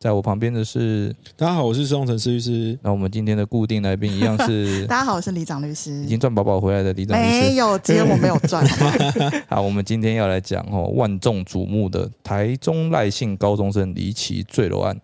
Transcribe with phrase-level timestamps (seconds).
[0.00, 2.78] 在我旁边的是，大家好，我是施宏成律师。
[2.82, 5.90] 那我们今天的固定来宾一样是， 大家好，我是李长律师。
[6.04, 8.64] 已经赚饱饱回来的李长律师，没有，今天我没有赚。
[9.50, 14.96] 好，我们今天要来讲哦，万众瞩目的台中赖姓高中生离奇坠楼案。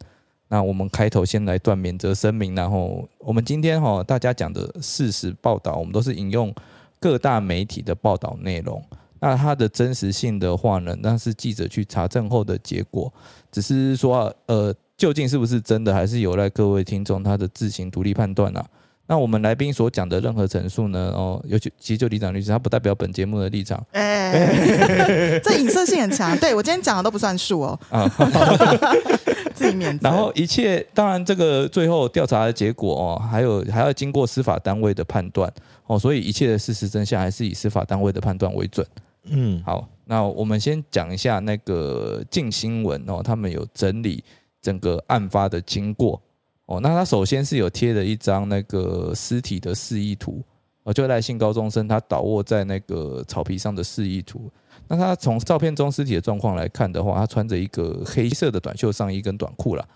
[0.47, 6.55] 那我们开头先来段免责声明，然后我们今天哈大家讲的事实报道，我们都是引用
[7.01, 8.81] 各大媒体的报道内容。
[9.19, 13.12] 那它的真实性的话呢，那是记者去查证后的结果，
[13.51, 14.73] 只是说呃。
[14.97, 18.65] 究竟是不是真的，还是有赖各位听众他的自行独立判断啊？
[19.07, 21.12] 那我们来宾所讲的任何陈述呢？
[21.15, 23.84] 哦，尤其其实就李长律师，他不代表本节目的立场。
[23.93, 26.34] 哎， 这隐射性很强。
[26.39, 27.78] 对我今天讲的都不算数哦。
[27.91, 28.09] 啊，
[29.55, 29.98] 自己免。
[30.00, 35.53] 然后一切，当然这个最后调查的结果哦，还有还要经过司法单位的判断
[35.87, 38.87] 哦，所以一切的事实真相还是以司法单位的判断为准。
[39.25, 44.25] 嗯，好，那我们先讲一下那个近新闻哦，他们有整理。
[44.65, 46.19] 整个案发的经过
[46.65, 50.43] 哦，那他首先是有贴了一张那个尸体的示意图
[50.84, 54.51] 哦，就赖姓高中生他倒卧在那个草皮上的示意图。
[54.89, 59.87] 那他从照片中尸体的状况来看的话，他穿着一个黑色的短袖上衣跟短裤啦，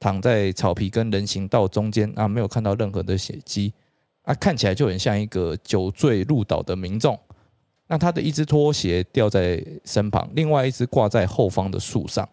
[0.00, 3.72] 躺在草皮跟人行道中间啊，没有看到任何的血迹
[4.22, 7.16] 啊，看起来就很像一个酒醉入岛的民众。
[7.86, 12.28] 那他的一只拖鞋掉在身旁，另外一只挂在后方的树上。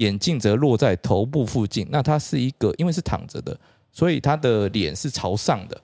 [0.00, 3.58] 眼镜则落在头部附近，那他是一个，因为是躺着的，
[3.92, 5.80] 所以他的脸是朝上的。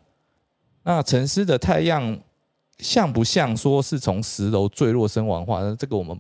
[0.83, 2.19] 那沉思的太阳
[2.78, 5.61] 像不像说是从十楼坠落身亡话？
[5.61, 6.19] 那这个我们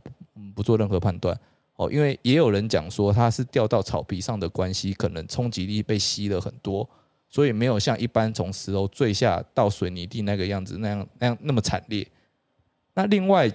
[0.54, 1.38] 不做任何判断
[1.76, 6.88] 哦，因为也有人讲说他是掉到草皮上的关系，可能冲击力被吸了很多，
[7.30, 12.06] 所以没有像一般从十楼坠下到水泥地那个样子那样那样那么惨烈。
[12.92, 13.50] 那另外。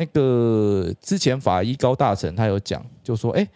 [0.00, 3.46] 那个之前法医高大成他有讲，就说，哎，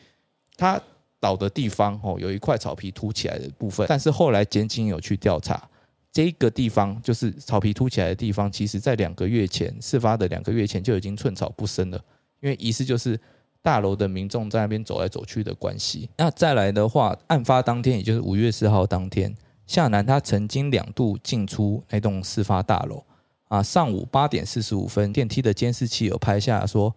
[0.58, 0.78] 他
[1.18, 5.66] 倒的地方哦，有一块草皮凸起来的部分，但是后来检警有去调查，
[6.12, 11.98] 这个地方就是草皮凸起来的地方，其实在两个月前事发的两个月前就已经寸草不生了，
[12.42, 13.18] 因为疑似就是
[13.62, 16.10] 大楼的民众在那边走来走去的关系。
[16.18, 19.34] 那再来的话，案发当天，也就是五月四号当天，
[19.66, 23.02] 夏楠他曾经两度进出那栋事发大楼。
[23.48, 26.94] 啊，上午八点四十五分，电梯的监视器有拍下说，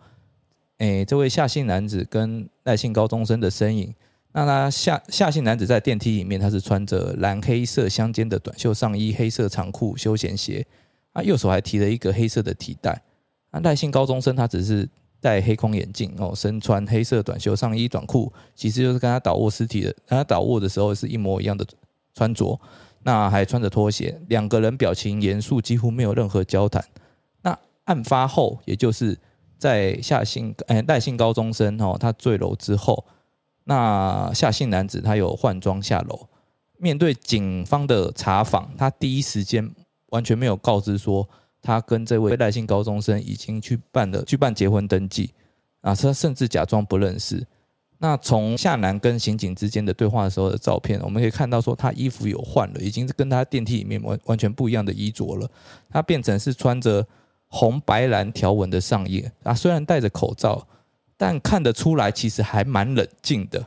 [0.77, 3.93] 诶，这位夏姓男子跟赖姓高中生的身影。
[4.31, 10.65] 那他夏夏姓男子在电梯里面，他是穿着蓝黑色相间的短袖上衣、黑色长裤、休闲鞋，
[11.13, 13.01] 啊，右手还提了一个黑色的提袋。
[13.51, 14.87] 那赖姓高中生他只是
[15.19, 21.65] 戴黑框眼镜哦，身穿黑色短袖上衣、短裤，其实就是跟他倒卧尸体的，跟他倒卧的时候是一模一样的
[22.13, 22.59] 穿着。
[23.07, 26.83] 那还穿着拖鞋，两个人表情严肃，几乎没有任何交谈。
[27.41, 29.17] 那案发后，也就是
[29.57, 33.05] 在夏姓哎赖姓高中生哦，他坠楼之后，
[33.63, 36.27] 那夏姓男子他有换装下楼，
[36.79, 39.73] 面对警方的查访，他第一时间
[40.07, 41.25] 完全没有告知说
[41.61, 45.31] 他跟这位赖姓高中生已经去办了去办结婚登记
[45.79, 47.47] 啊，他甚至假装不认识。
[47.99, 55.49] 那从夏楠跟刑警之间的对话的时候的照片，我们可以看到说他衣服有换了，已经是跟他电梯里面完完全不一样的衣着了。
[55.89, 57.03] 他变成是穿着
[57.47, 60.67] 红白蓝条纹的上衣啊，虽然戴着口罩，
[61.17, 63.65] 但看得出来其实还蛮冷静的，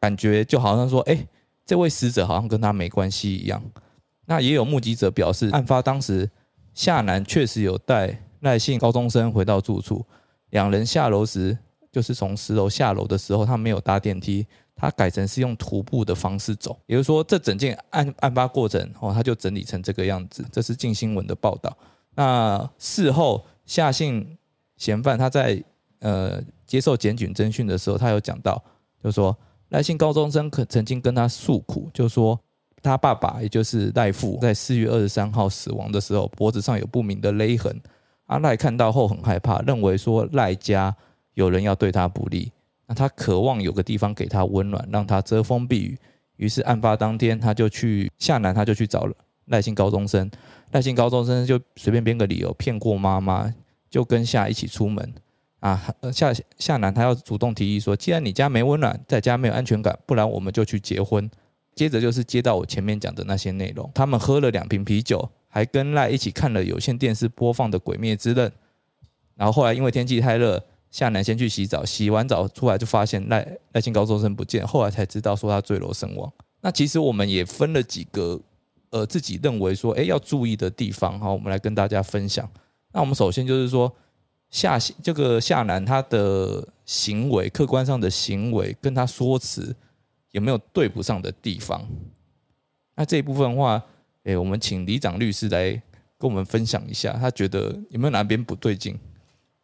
[0.00, 1.24] 感觉就好像说，哎，
[1.64, 3.62] 这位死者好像跟他没关系一样。
[4.26, 6.28] 那也有目击者表示，案发当时
[6.74, 10.04] 夏楠确实有带赖姓高中生回到住处，
[10.50, 11.58] 两人下楼时。
[11.98, 16.78] 就是从十楼下楼的时候，他没有搭电梯，他改成是用徒步的方式走。
[16.86, 20.46] 也就是说，这整件案案发过程哦，他就整理成这个样子。
[20.52, 21.76] 这是近新闻的报道。
[22.14, 24.38] 那事后夏姓
[24.76, 25.60] 嫌犯他在
[25.98, 28.62] 呃接受检举侦讯的时候，他有讲到，
[29.02, 29.36] 就说
[29.70, 32.38] 赖姓高中生可曾经跟他诉苦，就说
[32.80, 37.76] 他爸爸也就是赖父在四月二十三号死亡的时候，脖子上有不明的勒痕。
[38.26, 40.94] 阿赖看到后很害怕，认为说赖家。
[41.38, 42.50] 有人要对他不利，
[42.88, 45.96] 那他渴望有个地方给他温暖，让他遮风避雨。
[46.36, 49.14] 于是案发当天，他就去夏南，他就去找了
[49.46, 50.28] 赖姓高中生。
[50.72, 53.54] 赖姓高中生就随便编个理由骗过妈妈，
[53.88, 55.14] 就跟夏一起出门。
[55.60, 61.30] 啊，夏夏南他要主动提议说，既然你家没温暖，在家没有安全感，不然我们就去结婚。
[61.76, 68.48] 接着就是接到我前面讲的那些内容，他们喝了两瓶啤酒，还跟赖一起看了有线电视播放的《鬼灭之刃》，
[69.36, 76.32] 然后后来因为天气太热，夏楠先去洗澡，洗完澡出来就发现赖赖清高中生不见，后来才知道说他坠楼身亡。
[76.60, 78.40] 那其实我们也分了几个
[78.90, 82.48] 呃自己认为说哎要注意的地方哈，我们来跟大家分享。
[82.92, 83.92] 那我们首先就是说
[84.50, 89.74] 夏这个夏楠他的行为，客观上的行为跟他说辞
[90.30, 91.86] 有没有对不上的地方？
[92.94, 93.82] 那这一部分的话。
[94.24, 95.70] 哎，我们请李长律师来
[96.18, 98.98] 跟我们分享一下，他觉得有没有哪边不对劲？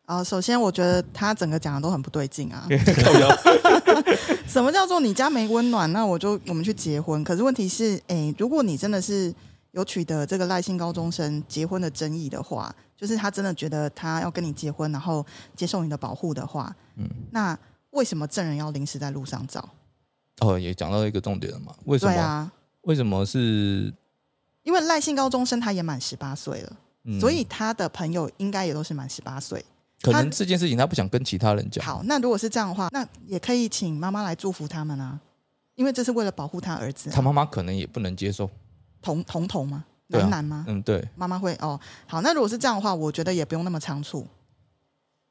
[0.06, 2.68] 啊，首先我觉得他整个讲的都很不对劲啊。
[4.46, 5.90] 什么叫做你家没温暖？
[5.92, 7.24] 那我就我们去结婚。
[7.24, 9.34] 可是问题是，哎，如果你真的是
[9.72, 15.24] 有取得这个赖姓高中生结婚的争议的话，就是他真的觉得他要跟你结婚，然后
[15.56, 17.58] 接受你的保护的话，嗯，那
[17.90, 19.68] 为什么证人要临时在路上找？
[20.40, 21.74] 哦，也讲到一个重点了嘛？
[21.86, 22.52] 为什么？
[22.82, 23.92] 为什么是？
[24.62, 26.76] 因为赖姓高中生他也满十八岁了，
[27.18, 29.64] 所以他的朋友应该也都是满十八岁。
[30.12, 31.84] 可能这件事情他不想跟其他人讲。
[31.84, 35.18] 好，那如果是这样的话，那也可以请妈妈来祝福他们啊，
[35.74, 37.10] 因为这是为了保护他儿子。
[37.10, 38.48] 他妈妈可能也不能接受
[39.00, 39.84] 同同同吗？
[40.08, 40.64] 男男吗？
[40.68, 41.02] 嗯，对。
[41.16, 41.80] 妈妈会哦。
[42.06, 44.26] 好，那如果是这样的话，我觉得也不用那么仓促。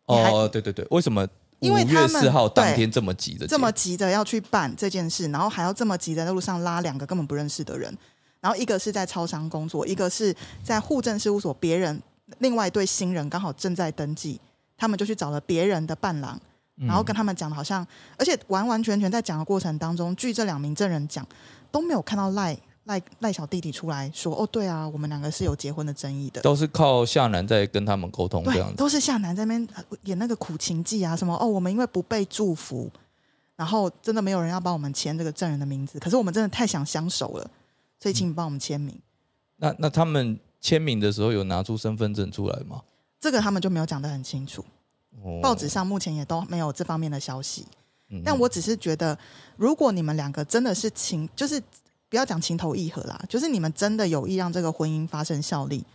[0.06, 1.28] 哦，对对对，为什么？
[1.60, 7.98] 因为月四号当天这么急的，这么急着要去办这件事，然后还要这么急的在路上拉两个根本不认识的人。
[8.42, 12.02] 然后一个是在超商工作，一个是在户政事务所，别人
[12.40, 14.42] 另外一对新人刚好正在登记，
[14.78, 16.40] 他们就去找了别人的伴郎，
[16.76, 17.86] 然后跟他们讲的好像，
[18.18, 21.26] 而且完完全全在讲的过程当中，据这两名证人讲，
[21.72, 32.92] 都没有看到赖赖赖小弟弟出来说，哦，对啊，我们两个是有结婚的争议的，都是靠夏楠在跟他们沟通这样子，都是夏楠在那边演那个苦情记啊，什么哦，我们因为不被祝福，
[33.56, 37.50] 然后真的没有人要帮我们签这个证人的名字，可是我们真的太想相守了。
[38.00, 39.00] 所以，请你帮我们签名。
[39.56, 42.82] 那那他们签名的时候有拿出身份证出来吗？
[43.24, 44.66] 这个他们就没有讲得很清楚。
[45.42, 47.66] 报纸上目前也都没有这方面的消息。
[48.26, 49.18] 但我只是觉得，
[49.56, 51.58] 如果你们两个真的是情，就是
[52.10, 55.86] 不要讲情投意合啦，就是你们真的有意让这个婚姻发生效力，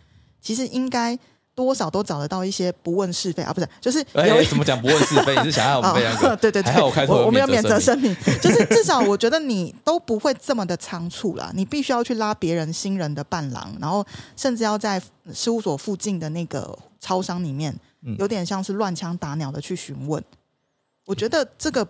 [0.41, 1.19] 其实应该。
[1.59, 5.35] 多少都找得到一些不问是非啊，不是，就是有怎么讲不问是非？
[5.39, 6.37] 你是想要我们这样子？
[6.39, 6.73] 对对对，
[7.05, 11.51] 我我没有免责声明，就是至少我觉得你都不会这么的仓促啦。
[11.53, 14.05] 你必须要去拉别人新人的伴郎，然后
[14.37, 15.01] 甚至要在
[15.33, 17.75] 事务所附近的那个超商里面，
[18.17, 20.23] 有点像是乱枪打鸟的去询问。
[21.05, 21.85] 我觉得这个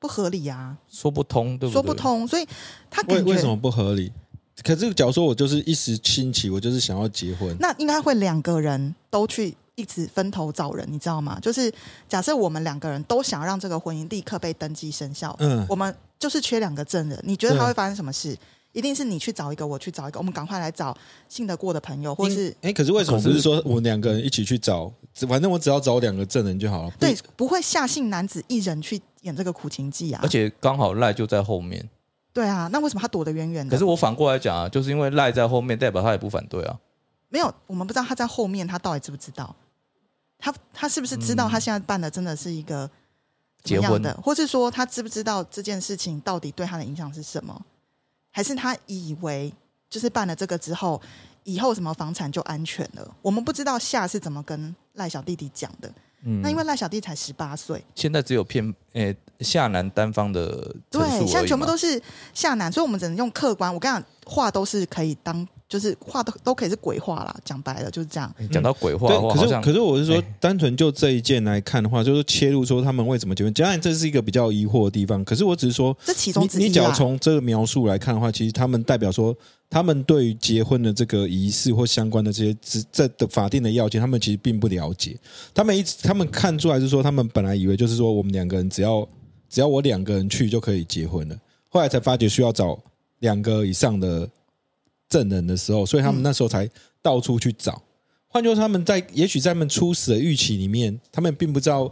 [0.00, 1.72] 不合理啊，说不通，对不对？
[1.72, 2.44] 说不通，所以
[2.90, 4.12] 他为为什么不合理？
[4.62, 11.38] 可是，假如说我就是一时兴起，我就是想要结婚，那应该会两个人都去一直分头找人，你知道吗？
[11.40, 11.72] 就是
[12.08, 18.36] 假设我们两个人都想让这个婚姻立刻被登记生效，嗯，我们就是缺两个证人，你觉得他会发生什么事？
[18.72, 20.96] 一定是你去找一个，我去找一个，我们赶快来找
[21.28, 24.92] 信得过的朋友，或是哎，可是为什么不是说我们两个人一起去找？
[25.28, 26.92] 反正我只要找两个证人就好了。
[26.98, 30.18] 对，不会下信男子一人去演这个苦情记啊！
[30.24, 31.88] 而且刚好赖就在后面。
[32.34, 33.70] 对啊，那为什么他躲得远远的？
[33.70, 36.78] 可是我反过来讲啊，就是因为赖在后面，代表他也不反对啊。
[37.28, 39.54] 没有，我们不知道他在后面，他到底知不知道？
[40.38, 42.90] 他他是不是知道他现在办的真的是一个
[43.62, 47.58] 结婚的，或是说他知不知道这件事情到底对他的影响是什么？
[48.30, 49.52] 还是他以为
[49.88, 51.00] 就是办了这个之后，
[51.44, 53.16] 以后什么房产就安全了？
[53.22, 55.88] 我们不知道夏是怎么跟赖小弟弟讲的。
[56.42, 62.00] 那因为赖小弟才十八岁，现在只有偏诶夏南单方的对，现在全部都是
[62.32, 63.72] 夏南，所以我们只能用客观。
[63.72, 65.46] 我跟你讲，话都是可以当。
[65.74, 68.32] 就是话都都可以是鬼话啦，讲白了就是这样。
[68.52, 75.24] 讲到鬼话，可是可是我是说，单纯就这一件来看的话，就是切入说他们为什么结婚，当然这是一个比较疑惑的地方。
[75.24, 79.36] 可是我只是说，这其中你只要从这个描述来看的话，其实他们代表说，
[79.68, 85.18] 他们对于结婚的这个仪式或相关的这些这的法定的要件，他们其实并不了解。
[85.52, 89.04] 他们一直他们看出来是说，他们本来以为就是说，我们两个人只要
[89.50, 91.36] 只要我两个人去就可以结婚了，
[91.68, 92.78] 后来才发觉需要找
[93.18, 94.30] 两个以上的。
[95.14, 96.68] 证人的时候，所以他们那时候才
[97.00, 97.80] 到处去找。
[98.26, 101.88] 换句话说，他们在也许在他们初始的预期里面，他们并不知道，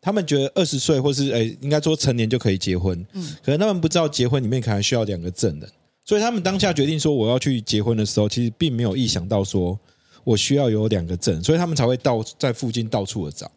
[0.00, 2.98] 他们觉得二十岁或是诶，应该说成年就可以结婚。
[3.12, 5.70] 嗯，可能他们不知道结婚里面可能需要两个证人，
[6.06, 9.78] 所以他们当下决定说我要去结婚的时候，其实并没有意想到说
[10.24, 13.50] 我需要有两个证，所以他们才会到在附近到处的找。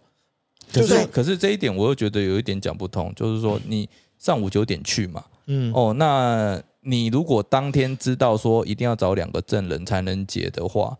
[0.73, 3.87] 可是，可是这一点我又觉得有一点讲不通，就是说你
[4.19, 6.61] 上午九点去嘛，嗯，哦，那。
[6.89, 10.97] 你如果当天知道说一定要找两个证人才能结的话，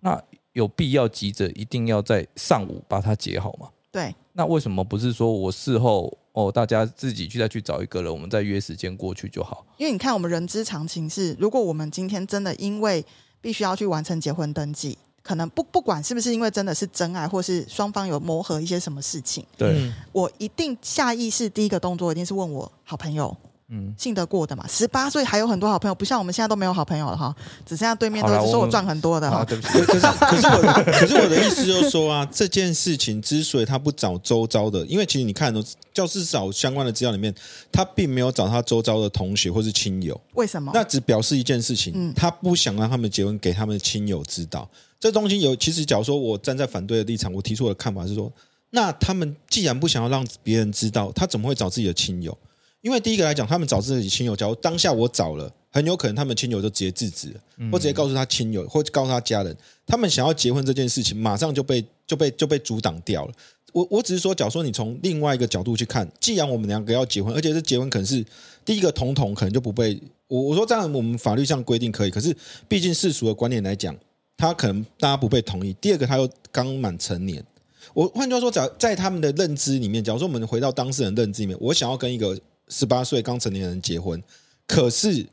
[0.00, 0.20] 那
[0.52, 3.68] 有必要急着一定要在上午把它结好吗？
[3.92, 4.12] 对。
[4.32, 9.64] 那为什么不是说我事后哦，大家自己去再去找一个人，我们再约时间过去就好？
[9.76, 13.04] 因为你看，我们人之常情是，如果我们今天真的因为
[13.40, 14.98] 必须要去完成结婚登记。
[15.22, 23.36] 可能不不管是不是因为真的是真爱，或是双方有磨合一些什么事情，对我一定下意识第一个动作一定是问我好朋友。
[23.70, 24.66] 嗯，信得过的嘛？
[24.66, 27.34] 十八岁还有很多好朋友，不像我们现在都没有好朋友了哈，
[27.66, 29.44] 只剩下对面都是说我赚很多的哈。
[29.44, 35.54] 对不起，可是可是我的可是我的意思就是说啊，这件事情之所以他不找周遭的，因为其实你看，
[35.92, 37.34] 教师找相关的资料里面，
[37.70, 40.18] 他并没有找他周遭的同学或是亲友。
[40.32, 40.72] 为什么？
[40.74, 44.66] 那只表示一件事情，他不想让他们结婚给他们的亲友知道。
[44.98, 48.32] 这东西有，其实假如说我站在反对的立场，我提出我的看法是说，
[48.70, 52.36] 那他们既然不想要让别人知道，他怎么会找自己的亲友？
[52.80, 63.32] 因为第一个来讲，他们找自己亲友，假如当下我找了，很有可能他们亲友就直接制止了，或直接告诉他亲友，或告诉他家人，他们想要结婚这件事情，马上就被就被就被阻挡掉了。
[63.72, 68.24] 我我只是说，假如说你从另外一个角度去看，既然我们两个要结婚，而且是结婚，可能是
[68.64, 72.34] 第一个统统可能就不被我我说这样，我们法律上规定可以，可是
[72.68, 73.94] 毕竟世俗的观念来讲，
[74.36, 75.74] 他可能大家不被同意。
[75.80, 77.44] 第二个，他又刚满成年，
[77.92, 82.38] 我换句话说，在在他们的认知里面，假如说我们回到当事人认知里面，我想要跟一个。
[82.68, 84.22] 十八岁刚成年人结婚，
[84.66, 85.26] 可是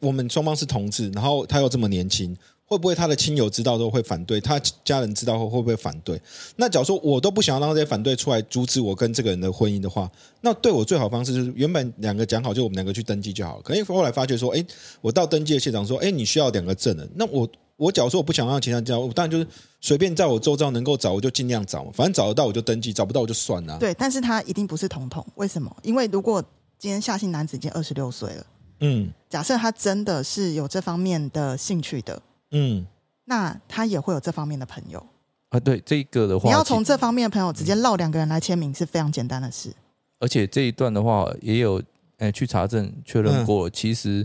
[0.00, 4.40] 我们双方是同志，然后他又这么年轻，会不会他的亲友知道都会反对？
[4.40, 6.20] 他家人知道后会不会反对？
[6.56, 13.62] 那假如说我都不想要让这些反对出来阻止我跟这个人的婚姻的话，那对我最好方式就是原本两个讲好，就我们两个去登记就好了。
[13.62, 14.64] 可是后来发觉说，哎，
[15.00, 17.08] 我到登记的现场说，哎，你需要两个证人。
[17.14, 17.48] 那我
[17.82, 19.46] 我假如说我不想让其他人知道，我当然就是
[19.80, 23.76] 随便在我周遭能够找，我就尽量找，反正找得到我就登记，找不到我就算了。
[23.80, 25.76] 对，但是他一定不是童童，为什么？
[25.82, 26.40] 因为如果
[26.78, 28.46] 今天夏姓男子已经二十六岁了，
[28.80, 32.22] 嗯，假设他真的是有这方面的兴趣的，
[32.52, 32.86] 嗯，
[33.24, 35.04] 那他也会有这方面的朋友
[35.48, 35.58] 啊。
[35.58, 39.74] 对这个的话，你要从这方面的朋友直接绕两个人来签名是非常简单的事。
[40.20, 41.82] 而且这一段的话，也有
[42.18, 44.24] 诶去查证确认过，其实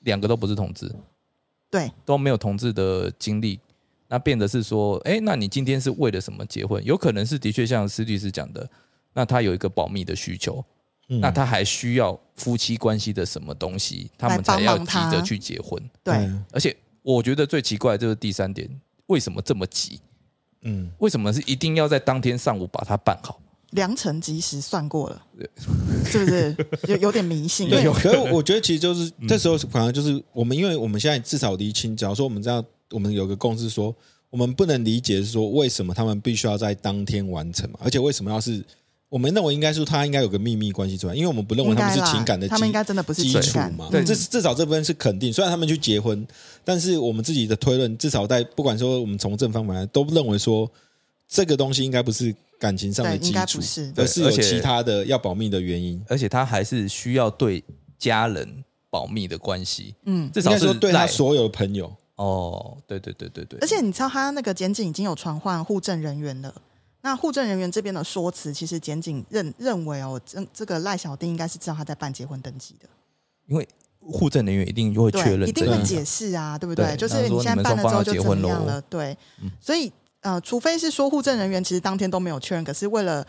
[0.00, 0.90] 两个都不是同志。
[1.70, 3.60] 对，都没有同志的经历，
[4.08, 6.82] 那变得是说，哎，那你今天是为了什么结婚？
[6.84, 8.68] 有可能是的确像施律师讲的，
[9.12, 10.64] 那他有一个保密的需求，
[11.06, 15.82] 那他还需要夫妻关系的什么东西，他们才要急着去结婚。
[16.02, 18.68] 对，而且我觉得最奇怪就是第三点，
[19.06, 20.00] 为什么这么急？
[20.62, 23.40] 嗯，为什么是一定要在当天上午把它办好？
[23.72, 25.22] 良辰吉时算过了，
[26.06, 26.56] 是不是
[26.86, 27.68] 有有点迷信？
[27.68, 33.94] 对，可是我觉得其实就是这时候，反而就是我们，因为我们现在至少厘清，假如说我们这样，我们有个共识，说
[34.30, 37.78] 我们不能理解是说为什么他们必须要在当天完成嘛？
[37.82, 38.64] 而且为什么要是
[39.10, 41.14] 我们认为应该是他应该有个秘密关系出来？
[41.14, 43.88] 因为我们不认为他们是情感的，他们应该真的不是基础嘛？
[43.90, 45.30] 对，至至少这部分是肯定。
[45.30, 46.26] 虽然他们去结婚，
[46.64, 50.70] 但是我们自己的推论，至少在不管说我们从正方面都认为说
[51.28, 52.34] 这个东西应该不是。
[52.58, 53.60] 感情上的基础，
[53.96, 57.62] 而是有其他的要保密的原因，而且他还是需要对
[57.96, 59.94] 家人保密的关系。
[60.04, 61.94] 嗯，至少是对他所有的朋友。
[62.16, 63.60] 哦，对对对对对。
[63.60, 66.52] 而且你知道，他那个检警已经有传唤护证人员了。
[67.00, 72.88] 那护证人员这边的说辞，其实检警认认为哦，这这个赖小丁应该是知道他在办结婚登记的，
[73.46, 73.66] 因为
[74.00, 76.96] 护证人员一定就会确认，一定会解释啊，对不对？
[76.96, 78.80] 就是你现在办了之后就怎么样了？
[78.82, 79.16] 对，
[79.60, 79.92] 所以。
[80.20, 83.24] 呃，除非是说护证人员其实当天都没有确认，可是为了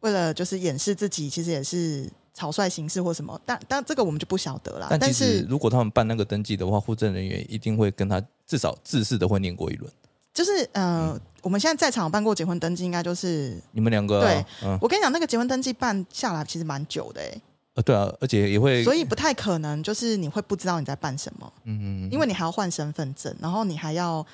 [0.00, 4.88] 为了就是掩饰自己，其实也是草率行事或什么，但但这个我们就不晓得了。
[5.00, 9.90] 但是如果他们办那个登记的话，护证人员一定会跟他至少自式的会念过一轮。
[10.34, 14.20] 就是呃，我们现在在场办过结婚登记，应该就是你们两个。
[14.20, 14.44] 对，
[14.80, 17.40] 我跟你讲，那个结婚登记办下来其实蛮久的哎。
[17.74, 21.52] 呃，对啊，而且也会，所以不太可能就是你会不知道你在办什么。
[21.64, 24.24] 嗯嗯，因为你还要换身份证，然后你还要。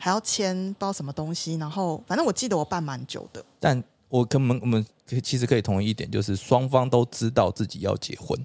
[0.00, 3.44] 还要签不知道什么东西，然后反正我记得我办蛮久的。
[3.60, 4.84] 但我跟我们我们
[5.22, 8.38] 其实可以同意一点，就是双方都知道自己要结婚。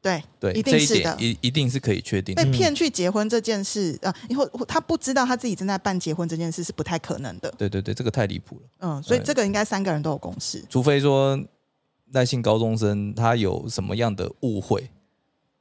[0.00, 2.34] 对对，一定是的，一一定是可以确定。
[2.34, 7.48] 被骗去结婚这件事啊，以后他不知道他自己正在办结婚这件事是不太可能的。
[7.58, 8.62] 对对对，这个太离谱了。
[8.80, 11.40] 嗯，所以这个应该三个人都有共识，除非说
[12.06, 14.90] 耐性高中生他有什么样的误会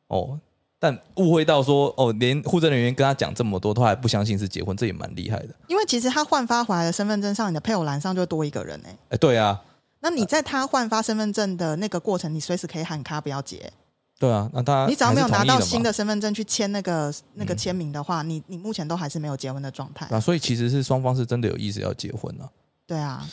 [0.07, 0.39] 哦。
[0.81, 5.49] 但误会到说哦，连护证人员跟他讲这么多，他还不相信是结婚，这也蛮厉害的。
[5.67, 8.97] 因为其实他换发回来的身份证上，你的配偶栏上就多一个人哎。
[9.09, 9.61] 哎，对啊。
[9.99, 13.71] 那你在他换发身份证的那个过程，你随时可以喊卡不要结。
[14.17, 20.07] 对啊，那他你只要没有拿到新的身份证去签那个那个签名的话，你你目前都还是没有结婚的状态。
[20.07, 22.51] 啊，所以其实是双方是真的有意思要结婚了。
[22.87, 23.23] 对啊。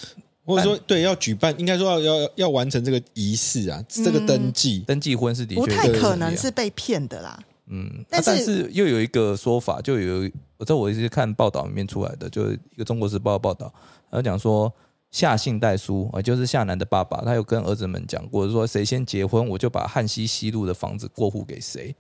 [0.49, 7.39] 或者说，对，要举办，应该说要要要完成这个仪式啊，这个登记登记婚是的确不太可能是被骗的啦。
[7.67, 13.71] 嗯，但是又有一个说法，就有我在我一直看报道里面出来的，就一个中国时报报道，
[14.11, 14.73] 他讲说
[15.11, 21.95] 夏姓代书啊，就是夏楠的爸爸，他有跟儿子们讲过，说谁先结婚，我就把汉西西路的房子过户给谁。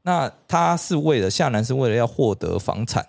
[0.00, 3.06] 那他是为了夏楠是为了要获得房产，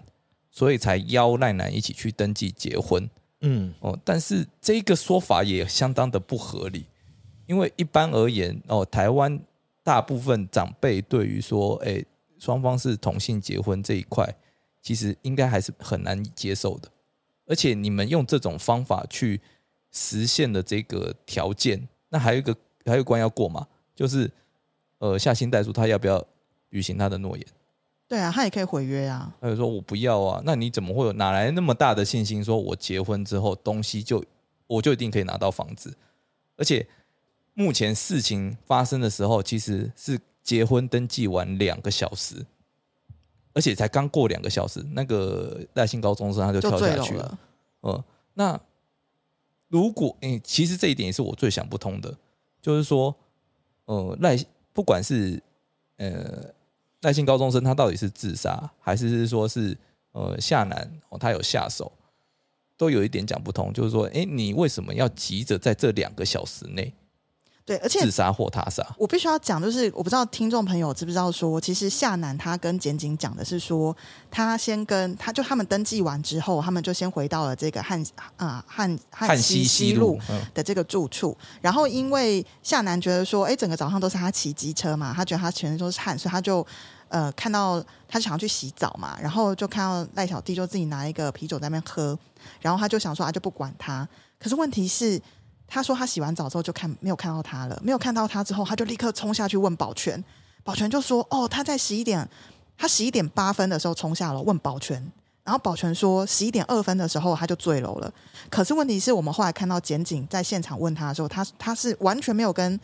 [0.52, 3.10] 所以才邀赖楠一起去登记结婚。
[3.46, 6.86] 嗯，哦，但是这个说法也相当的不合理，
[7.46, 9.38] 因为一般而言，哦，台湾
[9.84, 12.04] 大部分长辈对于说，哎，
[12.40, 14.34] 双方是同性结婚这一块，
[14.82, 16.90] 其实应该还是很难接受的。
[17.46, 19.42] 而且你们用这种方法去
[19.92, 23.68] 实现的这个条件，那还有一个还有一关要过嘛？
[23.94, 24.32] 就是
[25.00, 26.26] 呃，夏新代书他要不要
[26.70, 27.46] 履行他的诺言？
[28.14, 29.36] 对啊，他也可以毁约啊。
[29.42, 34.24] 他就说我不要啊，那你怎么会有哪来那么大的信心，说我结婚之后东西就
[34.68, 35.92] 我就一定可以拿到房子？
[36.56, 36.88] 而且
[37.56, 42.46] 目前事情发生的时候，其实是结婚登记完两个小时，
[43.52, 47.40] 而且才刚过两个小时，那个赖姓高中生他就跳下去了。
[47.82, 48.06] 呃，
[48.36, 48.62] 那
[49.70, 52.16] 如果诶，其实这一点也是我最想不通的，
[52.62, 53.16] 就是说，
[53.86, 54.38] 呃，赖
[54.72, 55.42] 不管是
[55.98, 56.54] 呃。
[57.04, 59.78] 耐性高中生他到底是自杀，还是说是
[60.14, 61.92] 呃下男哦他有下手，
[62.76, 63.72] 都有一点讲不通。
[63.72, 66.92] 就是说，哎，你为什么要急着在这两个小时内？
[67.66, 73.96] 对，而且自杀或他杀，我必须要讲，就是我不知道听众朋友知不知道，说其实夏楠他跟简景讲的是说，
[74.30, 78.04] 他先跟他就他们登记完之后，他们就先回到了这个汉
[78.36, 80.20] 啊汉汉西西路
[80.54, 86.66] 的这个住处，然后因为夏楠觉得说，哎，整个早上都是他骑机车嘛，他觉得他全身都是汗，所以他就。
[87.10, 92.18] 呃，看到他想要去洗澡嘛，然后就看到赖小弟就自己拿一个啤酒在那边喝，
[92.60, 94.08] 然后他就想说啊，就不管他。
[94.40, 95.22] 可是问题是，
[95.68, 100.24] 他说他洗完澡之后就看没有看到他了，没有看到他之后，他就立刻冲下去问保全，
[100.64, 102.28] 保全就说哦，他在十一点，
[102.78, 104.96] 他十一点八分的时候冲下楼问保全，
[105.44, 108.14] 然后保全说十一点二分的时候他就坠楼了。
[108.50, 112.80] 可是问题是我们后来看到检警在现场问他的时候，他他是完全没有跟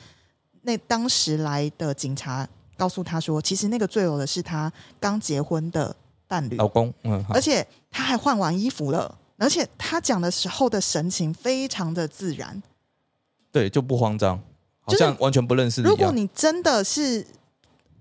[0.62, 2.48] 那当时来的警察。
[2.78, 4.72] 告诉他说，其实那个坠楼的是他
[5.02, 5.94] 刚结婚的
[6.30, 6.56] 伴侣。
[6.56, 12.62] 老公，嗯，而且他还换完衣服了，而且他讲的时候的神情非常的自然，
[13.52, 14.40] 对，就不慌张，
[14.82, 15.82] 好像完全不认识。
[15.82, 17.26] 如果你真的是，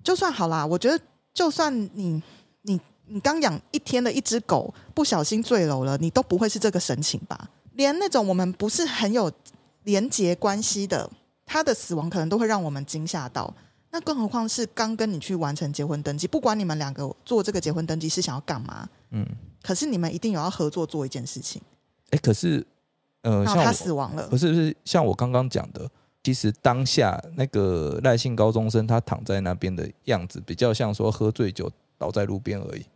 [0.03, 1.01] 就算好啦，我觉得
[1.33, 2.22] 就算你
[2.62, 7.48] 你你刚养一天的一只狗不小心坠楼了，你都不会是这个神情吧？
[7.74, 9.31] 连那种我们不是很有
[9.85, 11.09] 连结关系的，
[11.46, 13.55] 他的死亡可能都会让我们惊吓到。
[13.90, 19.24] 那更何况是刚跟你去完成结婚登记，不管你们两个做这个结婚登记是想要干嘛，嗯，
[19.68, 21.61] 可是你们一定有要合作做一件事情。
[22.09, 22.66] 哎，可是，
[23.20, 25.87] 呃，像他死亡了，不是不是像我刚刚讲的，
[26.22, 32.87] 其实当下那个赖姓高中生他躺在那边的样子，比较像说喝醉酒倒在路边而已。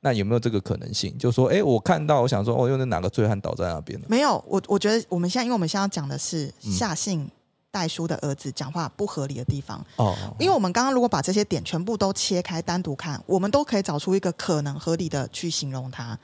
[0.00, 1.16] 那有没有这个可能性？
[1.16, 4.06] 就说，哎，我看到，我想说，哦，又是哪个醉汉倒在那边了？
[4.08, 7.30] 没有，我我觉得我们现在，因为我们现在讲的是夏姓。
[7.74, 16.16] 代书的儿子讲话不合理的地方哦，因为我们刚刚如果把这些点全部都切开单独看，我们都可以找出一个可能合理的去形容他。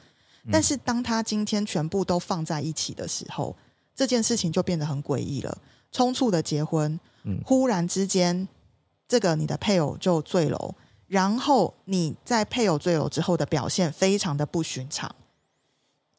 [0.52, 3.56] 但是当他今天全部都放在一起的时候，
[3.96, 5.58] 这件事情就变得很诡异了。
[5.92, 7.00] 匆促的结婚，
[7.44, 8.46] 忽然之间，
[9.08, 10.76] 这个你的配偶就坠楼，
[11.08, 15.12] 然后你在配偶坠楼之后的表现非常的不寻常，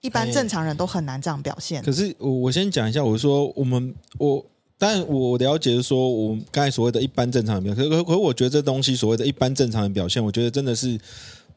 [0.02, 1.82] 一般正常人都很难这样表现。
[1.82, 4.46] 可是我我先讲一下，我说我们我。
[4.82, 11.00] 但我了解说，我刚才所谓的一般正常的表现，可可可，我觉得这东西所谓的一般正常的表现，我觉得真的是，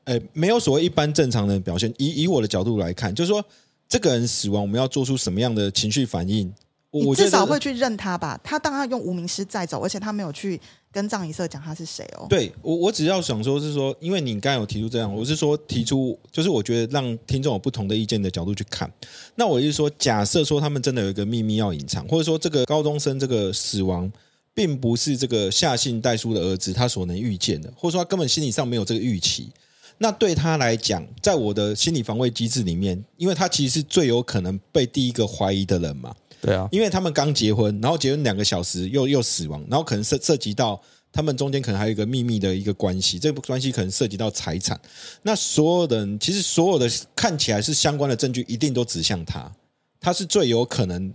[0.04, 1.90] 哎，没有所谓一般正常的表现。
[1.96, 3.42] 以以我的角度来看，就是说，
[3.88, 6.52] 这个人死亡，我们要做出什么样的情绪反应？
[7.02, 8.38] 你至少会去认他吧？
[8.44, 10.60] 他当然用无名尸载走，而且他没有去
[10.92, 12.26] 跟藏一社讲他是谁哦。
[12.28, 18.88] 对我，我只要想说是说，因为你刚才有提出这样，我是说提出，就是我觉得让听众有不同的意见的角度去看。
[19.34, 24.10] 那我是说，假设说他们真的有一个秘密要隐藏，或者说这个高中生这个死亡，
[24.54, 29.50] 并不是这个夏姓代书的儿子他所能预见的，或者说他根本心理上没有这个预期。
[29.98, 36.14] 那对他来讲，在我的心理防卫机制里面，因为他其实是最有可能被第一个怀疑的人嘛。
[36.44, 40.78] 对啊，因为他们刚结婚，然后结婚两个小时又又死亡，然后可能涉涉及到
[41.10, 44.78] 他们中间可能还有一个秘密的一个关系，这个关系可能涉及到财产。
[45.22, 49.50] 那所有的人其实所有的看起来是相关的证据，一定都指向他，
[49.98, 51.10] 他是最有可能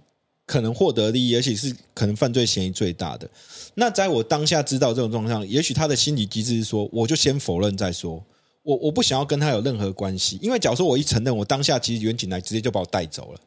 [0.47, 3.29] 可能获得利益，而且是可能犯罪嫌疑最大的。
[3.75, 8.23] 那在我当下知道这种状况，也许他的心理机制是说，我就先否认再说，
[8.63, 13.39] 我我不想要跟他有任何关系，因为假如说我一承认，我当下其实远景来直接就把我带走了。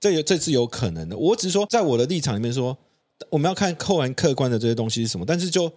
[0.00, 2.76] 这这是有可能的，我只是说，在我的立场里面说，
[3.28, 5.26] 我们要看客观客观的这些东西是什么。
[5.26, 5.70] 但是，就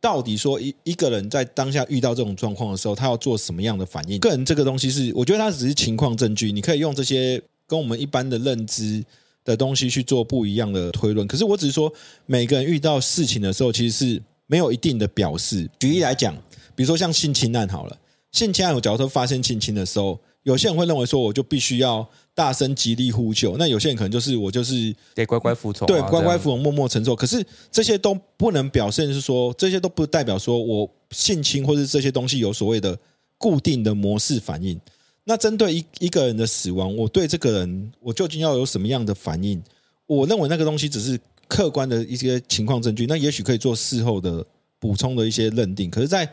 [0.00, 4.18] 到底说一一个人在当下遇到这种状况的时候，他要做什么样的反应？
[4.20, 9.02] 个人这个东西是，我觉得它只是情况证据，你可以用这些跟我们一般的认知
[9.44, 11.26] 的东西去做不一样的推论。
[11.26, 11.92] 可是，我只是说，
[12.26, 15.68] 每个人遇到事情的时候，其实是没有一定的表示。
[15.78, 16.36] 举例来讲。
[16.76, 17.98] 比如说像性侵案好了，
[18.32, 27.14] 性侵案我假如说发生性侵的时候，有些人会认为说我就必须要大声极力呼救，那有些人可能就是我就是得乖乖服从，对，乖乖服从，默默承受。
[27.14, 32.98] 可是这些都不能表现是说，这些都不代表说我性侵或者这些东西有所谓的
[33.36, 34.80] 固定的模式反应。
[35.24, 39.62] 那针对一一个人的死亡，我对这个人我究竟要有什么样的反应？
[40.06, 44.44] 我认为那个东西只是客观的一些情况证据，那也许可以做事后的
[44.78, 45.90] 补充的一些认定。
[45.90, 46.28] 可是，在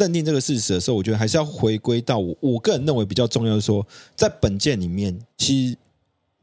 [0.00, 3.86] 认定这个事实的时候，我觉得还是要回归到我我个人认为比较重要的说，
[4.16, 5.76] 在本件里面，其实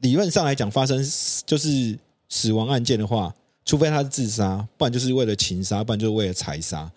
[0.02, 1.04] 理论上来讲，发生
[1.46, 1.98] 就是
[2.30, 3.34] 死亡案件的话，
[3.66, 6.90] 除非他是自杀，不然就是为了情杀，不然就是为了财杀，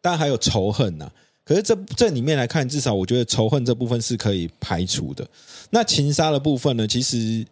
[0.00, 1.10] 当然还有仇恨呐。
[1.44, 5.26] 可是这这里面来看，至少我觉得仇恨这部分是可以排除的。
[5.70, 6.86] 那情杀的部分呢？
[6.86, 7.44] 其实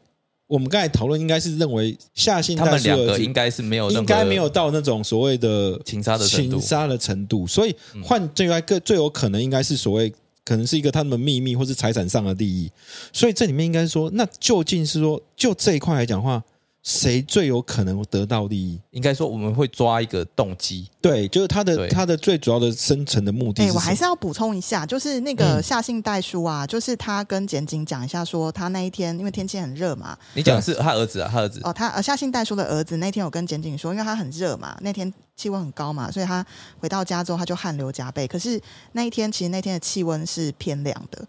[0.47, 7.47] 我们刚才讨论应该是认为夏信他们两个应该是没有，应该没有到那种所谓的情杀的情杀的程度。
[7.47, 10.13] 所以换最外个最有可能应该是所谓
[10.45, 12.71] 可能是一个他们秘密或是财产上的利益。
[13.13, 16.43] 所以这里面应该说，那究竟是说就这一块来讲话。
[16.87, 18.81] 谁最有可能得到利益？
[18.92, 23.64] 应该说我们会抓一个动机，对，就是他的他的最主要的生存的目的。
[23.64, 30.16] 哎，我还是要补充一下，就是那个夏信代书啊，就是他跟简景讲一下，说他那一天因为天气很热嘛。
[30.35, 36.46] 你讲的是他儿子啊，他儿子哦，他呃夏信代书的儿子那天有跟简景说，因为他很热嘛，那天气温很高嘛，所以他
[36.79, 38.29] 回到家之后他就汗流浃背。
[38.29, 38.61] 可是
[38.92, 41.27] 那一天其实那天的气温是偏凉的，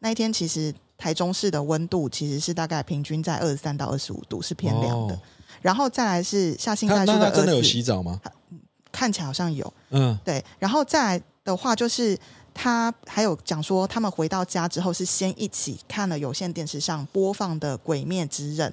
[0.00, 0.74] 那一天其实。
[0.98, 5.18] 台中市的温度其实是大概平均在二十三到二十五度，是偏凉的。
[5.62, 8.20] 然后再来是夏信代书的真的有洗澡吗？
[8.92, 10.42] 看起来好像有，嗯，对。
[10.58, 12.16] 然后再来的话，就是
[12.54, 18.72] 他还有讲说，他们回到家之后是先一起看了有线电视上播放的《鬼灭之刃》，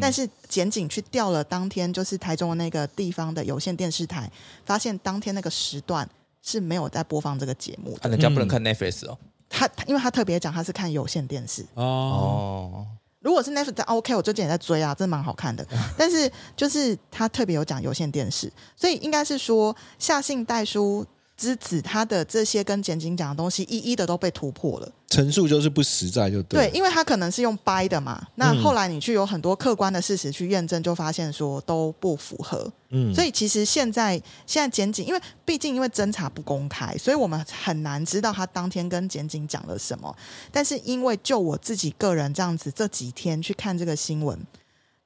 [0.00, 4.30] 但是检警去调了当天就是台中的那个地方的有线电视台，
[4.64, 6.08] 发现当天那个时段
[6.42, 9.18] 是没有在播放这个节目，人家不能看 Netflix 哦。
[9.50, 12.86] 他因为他特别讲他是看有线电视哦，
[13.18, 15.66] 如果是 Netflix OK，我最近也在追啊，真的蛮好看的。
[15.98, 21.04] 但是就是他特别有讲有线电视，所以应该是说夏信代书。
[21.40, 24.92] 之子他的这些跟简景讲的东西，一一的都被突破了。
[25.08, 26.68] 陈述就是不实在，就对。
[26.68, 28.22] 对，因为他可能是用掰的嘛。
[28.34, 32.70] 那后来你去有很多客观的事实去验证，就发现说都不符合。
[32.90, 33.14] 嗯。
[33.14, 40.14] 所以其实现在现在检警，因为毕竟因为侦查不公开，所以我们很难知道他当天跟检警讲了什么。
[40.52, 44.38] 但是因为就我自己个人这样子这几天去看这个新闻，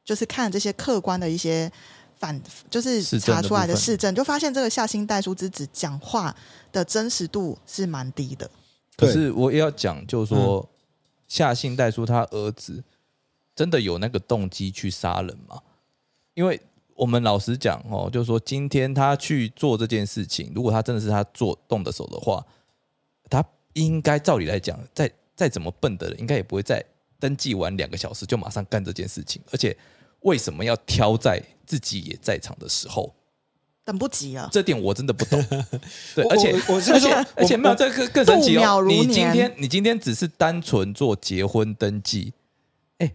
[0.05, 1.71] 就是看这些客观的一些。
[2.25, 6.35] 反就是查出来的市政，就发现这个夏新代书之子讲话
[6.73, 8.51] 的真实度是蛮低的。
[8.97, 10.67] 可是我也要讲，就是说
[11.29, 12.83] 夏新代书他儿子
[13.55, 15.61] 真的有那个动机去杀人吗？
[16.33, 16.59] 因为
[16.95, 22.43] 我们老实讲哦，就是说今天他去做这件事情，如果他真的是他做动的手的话，
[23.29, 26.83] 他应该照理来讲，再再怎么笨的人，应该也不会在
[27.21, 29.77] 登记完两个小时就马上干这件事情，而且。
[30.25, 33.15] 为什么要挑在自己也在场的时候？
[33.87, 35.39] 等不及了，这点我真的不懂。
[36.17, 38.83] 对，而且我而且而且没有这个更神奇哦。
[38.89, 42.33] 你今天你今天只是单纯做结婚登记，
[42.97, 43.13] 哎，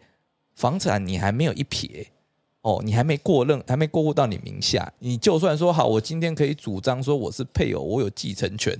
[0.53, 2.11] 房产你还没有一撇
[2.61, 4.93] 哦，你还没过任，还没过户到你名下。
[4.99, 8.77] 你就算说好，我今天可以主张说我是配偶，我有继承权。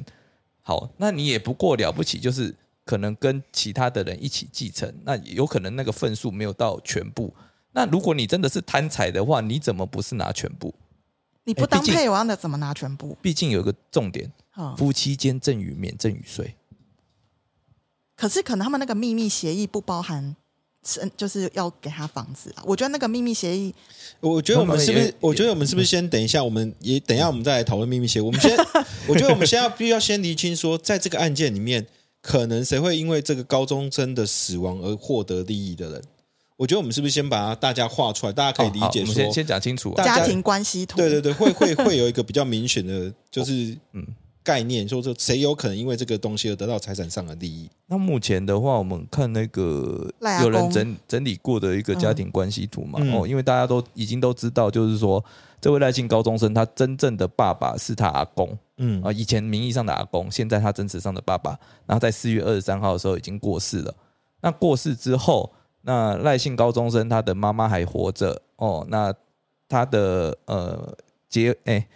[0.61, 2.53] 好，那你也不过了不起，就是
[2.85, 7.33] 可能跟其他的人一起继承，那有可能那个份数没有到全部。
[7.71, 10.73] 那如果你真的是贪财的话，你怎么不是拿全部？
[11.45, 13.17] 你不当配偶，那怎么拿全部？
[13.21, 14.31] 毕竟有一个重点，
[14.77, 16.55] 夫妻间赠与免赠与税。
[18.15, 20.35] 可是可能他们那个秘密协议不包含，
[20.83, 22.63] 是就是要给他房子啊。
[22.65, 23.73] 我觉得那个秘密协议，
[24.19, 25.13] 我觉得我们是不是？
[25.19, 26.43] 我觉得我们是不是先等一下？
[26.43, 28.21] 我们也等一下，我们再来讨论秘密协议。
[28.21, 28.55] 我们先，
[29.07, 31.87] 我觉得我们先要必须要先厘清说，在这个案件里面，
[32.21, 36.03] 可能谁会因为这个高中生的死亡而获得利益的人？
[36.59, 39.05] 我觉得我们是不是先把大家画出来，大家可以理解。
[39.05, 40.97] 说，先先讲清楚家庭关系图。
[40.97, 44.05] 对对对，会会会有一个比较明显的， 就是嗯
[44.43, 47.69] 概念，说说谁有可能因为这个东西而得到财产上的利益。
[47.87, 52.99] 那目前的话，我们看那个有人整整理过的一个家庭关系图嘛？
[53.13, 55.23] 哦，因为大家都已经都知道，就是说
[55.61, 63.95] 这位赖姓高中生，他真正的爸爸是他阿公，嗯啊，以前名义上的阿公，现在他真实上的爸爸，然后在四月二十三号的时候已经过世了。
[64.41, 65.49] 那过世之后。
[65.89, 69.11] 那赖姓高中生他的妈妈还活着哦，那
[69.67, 70.95] 他的呃
[71.27, 71.87] 结哎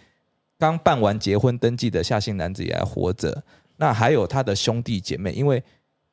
[0.58, 3.44] 刚办完结婚登记的夏姓男子也还活着，
[3.76, 5.62] 那还有他的兄弟姐妹，因为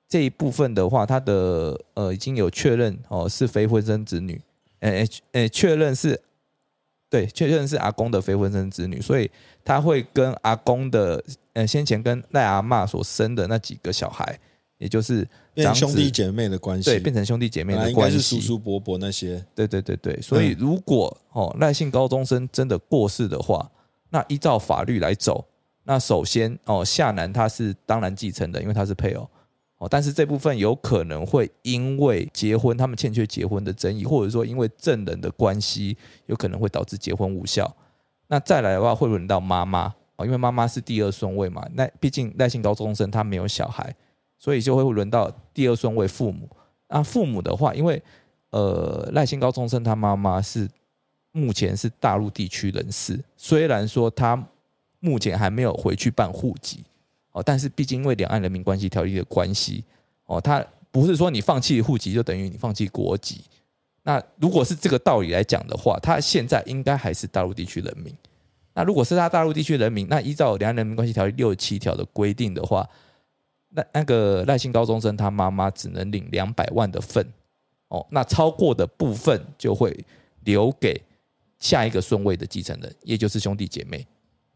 [0.07, 4.39] 这一部分的话，他的呃已经有确认哦是非婚生子女，
[4.81, 6.21] 诶诶确认是
[7.09, 9.31] 对，确认是阿公的非婚生子女，所以
[9.65, 14.39] 他会跟阿公的呃先前跟赖阿妈所生的那几个小孩，
[14.81, 19.45] 也就是变兄弟姐妹的关系，对，变成兄弟姐妹的关系，是叔叔伯伯那些。
[19.53, 23.69] 对对对对，所以如果哦赖姓高中生真的过世的话，
[24.09, 25.45] 那依照法律来走，
[25.83, 29.29] 那首先哦夏楠他是当然继承的，因为他是配偶。
[29.77, 37.71] 哦，但是这部分有可能会因为结婚，他们欠缺结婚的争议，或者说因为证人的关系，有可能会导致结婚无效。
[38.27, 41.67] 那再来的话，会轮到妈妈哦，因为妈妈是第二顺位嘛。
[41.73, 43.95] 那毕竟赖姓高中生他没有小孩，
[44.41, 46.49] 所以就会轮到第二顺位父母。
[46.89, 48.01] 那父母的话，因为
[48.49, 50.67] 呃赖姓高中生他妈妈是
[51.31, 54.43] 目前是大陆地区人士，虽然说他
[54.99, 56.83] 目前还没有回去办户籍。
[57.33, 59.83] 哦，但是毕竟因为两岸人民关系条例的关系，
[60.25, 63.41] 哦，他不是说你放弃户籍就等于你放弃国籍。
[64.03, 68.11] 那如果是这个道理来讲的话，他现在应该还是大陆地区人民。
[68.73, 72.85] 那如果是他大陆地区人民，那依照两岸人民关系条例六十七条的规定的话，
[73.71, 77.25] 那那个赖姓高中生他妈妈只能领两百万的份。
[77.87, 80.05] 哦，那超过的部分就会
[80.45, 81.01] 留给
[81.59, 84.05] 下一个顺位的继承人，也就是兄弟姐妹。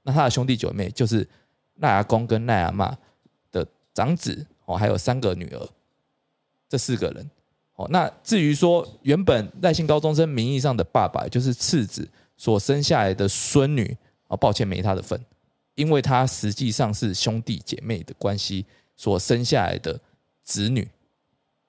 [0.03, 1.27] 那他的兄弟姐妹就是。
[1.79, 2.97] 赖阿公跟赖阿妈
[3.51, 5.69] 的长子哦，还有三个女儿，
[6.69, 7.29] 这四个人
[7.75, 7.85] 哦。
[7.89, 13.93] 那至于说原本赖姓高中生名义上的爸爸，就是次子所生下来的孙女
[14.27, 15.19] 哦，抱歉没他的份，
[15.75, 19.99] 因为他实际上是兄弟姐妹的关系所生下来的
[20.43, 20.87] 子女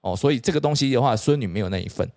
[0.00, 2.08] 哦，所以这个东西的话，孙女没有那一份。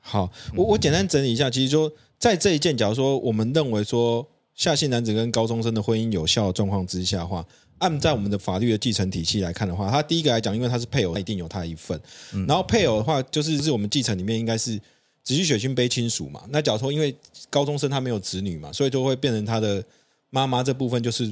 [0.00, 4.26] 好，我我简单整理一下，其实说在这一件，假如说我们认为说。
[4.56, 7.44] 下姓男子跟高中生的婚姻有效的状况之下的话，
[7.78, 12.00] 按在我们的法律的继承体系来看的话，他第一个来讲，因为他是配偶，他一定有他一份。
[12.46, 14.80] 然后配偶的话，就是是我们继承里面应该是
[15.24, 16.44] 直系血亲卑亲属嘛。
[16.50, 17.12] 那假如说因为
[17.50, 19.84] 高中生他没有子女嘛，所以就会变成他的
[20.30, 21.28] 妈妈这部分，就是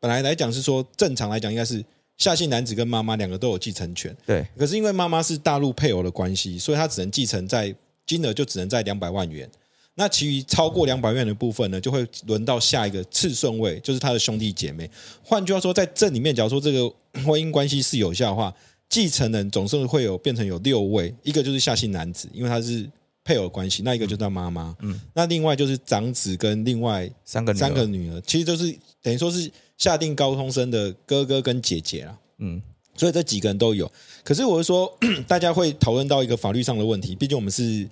[0.00, 1.84] 本来来讲是说正常来讲应该是
[2.18, 4.14] 夏姓男子跟妈妈两个都有继承权。
[4.26, 4.46] 对。
[4.58, 7.74] 可是因为妈妈是大陆配偶的关系，所以他只能继承在
[8.06, 9.48] 金额就只能在两百万元。
[9.94, 14.88] 那其余超过两百元的部分呢，就会轮到下一个次顺位，就是他的兄弟姐妹。
[15.24, 16.88] 换句话说，在这里面，假如说这个
[17.26, 18.54] 婚姻关系是有效的话，
[18.88, 22.88] 继承人总是会有变成有六位，一个就是夏姓男子，因为他是
[23.24, 32.60] 配偶关系；那一个就是他妈妈，嗯，那另外就是长子跟另外三个三个女儿，其实就是等于说是下定高中生的哥哥跟姐姐啊，嗯，
[32.94, 33.90] 所以这几个人都有。
[34.22, 34.94] 可是我是说，
[35.26, 37.88] 大家会讨论到一个法律上的问题，毕竟我们是。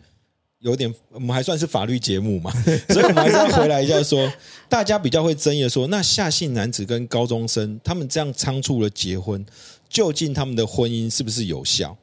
[0.61, 2.51] 有点，我们还算是法律节目嘛，
[2.88, 4.33] 所以我们还是要回来一下说，
[4.70, 9.44] 大家比较会争议的说，那下姓男子跟高中生他们这样仓促的结婚，
[9.88, 11.94] 究竟他们的婚姻是不是有效？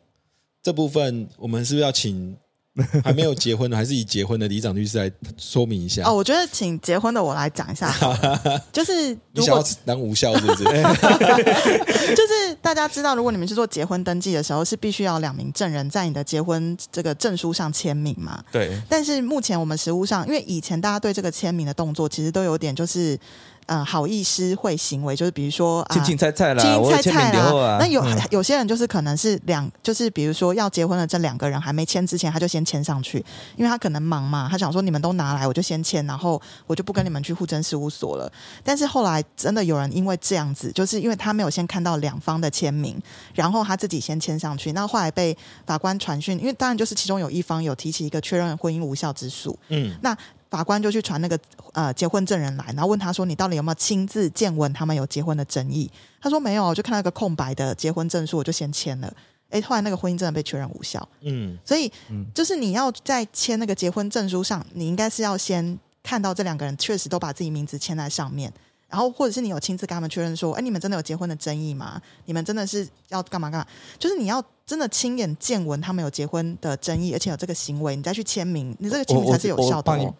[0.62, 2.38] 这部分我们是不是要请？
[3.04, 6.04] 还没有结婚的，还是以结婚的李长律师来说明一下。
[6.06, 7.94] 哦，我觉得请结婚的我来讲一下，
[8.74, 10.64] 就是你想要当无效是不是？
[12.16, 18.44] 就是大家知道，如果你们去做结婚登记的时候，是必须要两名证人在你的结婚这个证书上签名嘛？
[18.52, 18.76] 对。
[18.90, 23.20] 但是目前我们实务上，因为以前大家对这个签名的动作，其实都有点就是。
[23.66, 27.78] 呃，好意思会行为就是比如说啊，亲亲菜菜啦，亲亲菜菜啦。
[27.80, 33.18] 那有有些人就是可能是两，就是比如说要结婚的这两个人还没签之前，他就先签上去，
[33.56, 38.32] 因为他可能忙嘛，他想说你们都拿来，我就先签，然后我就不跟你们去户政事务所了。
[38.64, 43.02] 但是后来真的有人因为这样子，就是因为他没有先看到两方的签名，
[43.34, 50.16] 然后他自己先签上去，那后来被法官传讯，因为当然就是其中有一方有提起一个确认婚姻无效之诉，嗯，那。
[50.54, 51.40] 法官就去传那个
[51.72, 55.90] 呃结婚证人来，然后问他说：“你到底有没有亲自见闻他们有结婚的争议？”
[56.22, 59.12] 他说：“没有，我就看到一个空白的结婚证书，我就先签了。”
[59.50, 61.10] 哎，后来那个婚姻真的被确认无效。
[61.22, 61.92] 嗯，所以
[62.36, 68.54] 就是你要在签那个结婚证书上，你应该是要先看到这两个人确实都把自己名字签在上面，
[68.88, 72.00] 然后或者是你有亲自跟他们确认说：“哎，你们真的有结婚的争议吗？
[72.26, 79.92] 你们真的是要干嘛干嘛？”就是你要真的亲眼见闻他们有结婚的争议，而且有这个行为，你再去签名，你这个签名才是有效的。
[79.94, 80.16] 哦。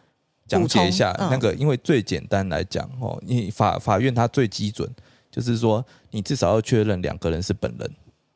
[0.48, 4.90] 讲解一下那个，因为最简单来讲哦，你法法院它最基准
[5.32, 7.90] 就是说，你至少要确认两个人是本人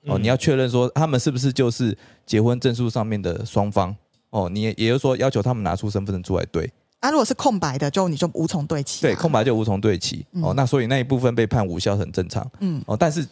[0.06, 3.96] 哦，你要确认说他们是不是就是结婚证书上面的双方
[4.30, 6.72] 哦，你也就是说要求他们拿出身份证出来对。
[7.00, 9.02] 啊，如果是空白的，就你就无从对齐。
[9.02, 12.50] 对，空白就无从对齐哦，那所以那一部分被判无效很正常。
[12.62, 13.28] 嗯哦，但是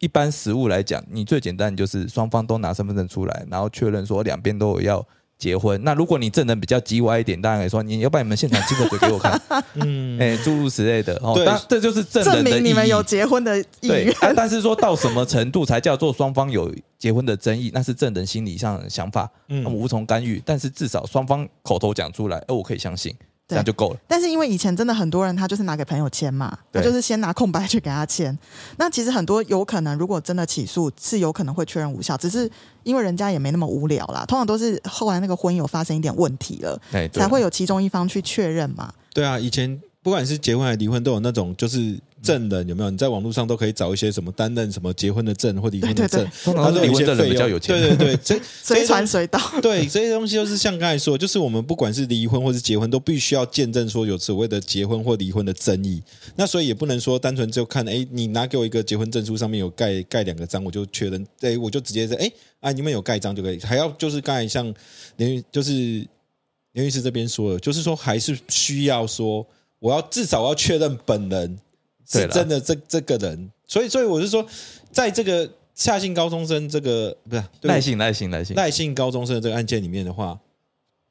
[0.00, 5.06] 一般实物来讲，你最简单就是双方都拿身份证出来，然后确认说两边都有要。
[5.38, 9.40] 结婚，那如果你证人比较叽歪一点，当然可以说你要把你们现场亲个嘴给我看，
[9.74, 14.12] 嗯，哎，诸如此类的哦，那这就是证人的你们有结婚的意愿。
[14.34, 20.42] 但是说到什么程度才叫做双方有结婚的争议，那是证人心理上的想法，嗯，无从干预。
[20.44, 23.14] 但是至少双方口头讲出来，哎，我可以相信，
[23.48, 23.98] 这样就够了。
[24.06, 28.38] 但是因为以前真的很多人，他就是拿给朋友签嘛，他就是先拿空白去给他签。
[28.76, 32.16] 那其实很多有可能，如果真的起诉，是有可能会确认无效。
[32.16, 32.48] 只是
[32.82, 36.80] 因为人家也没那么无聊啦，通常都是后来那个婚姻有发生一点问题了，
[37.12, 38.92] 才会有其中一方去确认嘛。
[39.12, 41.98] 对啊，以前不管是结婚还是离婚，都有那种就是。
[42.22, 42.90] 证人有没有？
[42.90, 47.58] 你在网络上都可以找一些什么担任什么结婚的证或离婚的证，他都有一些费用。
[47.58, 49.40] 对对对，这 随传随到。
[49.62, 56.02] 对这些东西，就是像刚才说，就是我们不管是离婚或是结婚，都必须要见证说有所谓的结婚或离婚的争议。
[56.36, 63.60] 那所以也不能说单纯就看，哎，你拿给我一个结婚证书，上面有盖盖两个章，我就确认，哎，我就直接在，哎啊，你们有盖章就可以。
[63.60, 64.74] 还要就是刚才像
[65.16, 65.72] 连就是
[66.72, 69.46] 连律师这边说的，就是说还是需要说，
[69.78, 71.58] 我要至少要确认本人。
[72.08, 74.46] 是真的，这这个人，所以所以我是说，
[74.90, 80.40] 在这个夏姓高中生这个不是赖姓赖姓赖姓赖姓高中生的这个案件里面的话，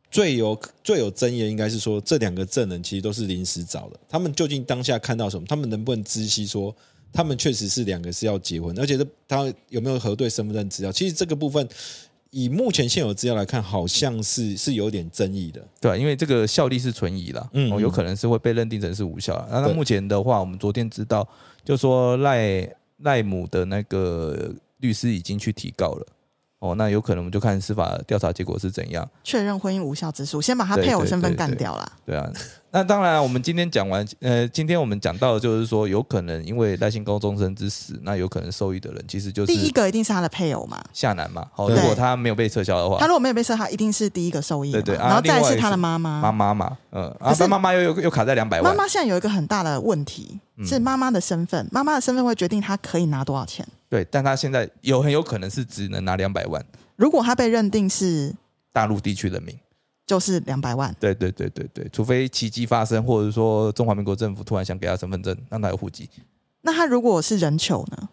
[0.09, 5.45] 最有最有争议的应该是说，这两个证人其实都是临时找的，他们究竟当下看到什么？
[5.47, 6.75] 他们能不能知悉说，
[7.13, 10.91] 他们确实是两个是要结婚，而且这他有没有核对身份证资料？
[10.91, 11.67] 其实这个部分。
[12.31, 19.47] 以目前现有资料来看，好像是是有点争议的，对因为这个效力是存疑啦，嗯，有可能是会被认定成是无效。
[19.49, 21.27] 那目前的话，我们昨天知道，
[21.63, 26.07] 就说赖赖母的那个律师已经去提告了。
[26.59, 31.91] 哦，那有可能我们就看司法调查结果是怎样，确认婚姻无效之诉，先把他配偶身份干掉了。
[32.03, 32.27] 对啊，
[32.77, 41.47] 那当然，我们今天讲完，呃，今天我们讲到的就是说，有可能因为赖姓高中生之死，那有可能受益的人其实就是第一个一定是他的配偶嘛，夏楠嘛。
[41.51, 44.71] 好，如果他没有被撤销的话，他如果没有被撤销，一定是第一个受益。
[44.71, 48.71] 对对，然后再是他的妈妈，妈妈嘛，嗯，可是妈妈又又又卡在两百万。
[48.71, 53.67] 妈妈现在有一个很大的问题，是妈妈的身份，妈妈的身份会决定她可以拿多少钱。
[53.89, 56.63] 对，但他现在有很有可能是只能拿两百万。
[56.95, 58.35] 如果他被认定是
[58.71, 59.57] 大陆地区人民，
[60.07, 60.95] 就是两百万。
[60.99, 66.09] 对对对对对，除非奇迹发生，或者说中华民国政府突然想给他身份证，让他有户籍。
[66.61, 68.09] 那他如果是人球呢？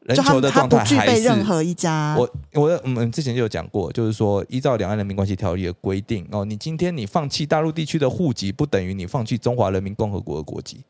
[0.00, 2.16] 人球的状态具备任何一家。
[2.18, 10.82] 我我我们之前就有讲过，就是说依照两岸人民关系条例的规定哦，你今天你放弃大陆地区的户籍，不等于你放弃中华人民共和国的国籍。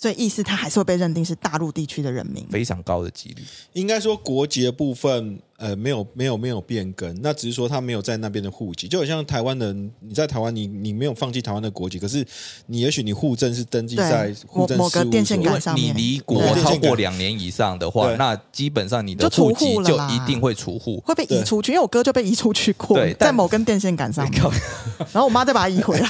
[0.00, 3.42] 所以意思，他还是会被认定是大陆地区的人民，非常高的几率。
[3.74, 12.26] 应该说国籍的部分，呃，没有没有没有变更，那只是说他没有在那边的户籍，就好像台湾人，你在台湾，你你没有放弃台湾的国籍，可是
[12.64, 21.72] 你也许你户政是登记在户政事务所，你离国超过两年以上的话，那基本上你的户籍就一定会除户，会被移出去。
[21.72, 24.26] 因为我哥就被移出去过，在某根电线杆上，
[25.12, 26.08] 然后我妈再把他移回来。